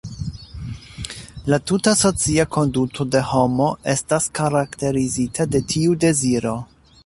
[1.53, 6.57] La tuta socia konduto de homo estas karakterizita de tiu deziro.